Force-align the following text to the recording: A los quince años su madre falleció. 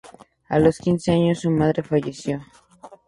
A 0.49 0.57
los 0.57 0.79
quince 0.79 1.11
años 1.11 1.41
su 1.41 1.51
madre 1.51 1.83
falleció. 1.83 2.43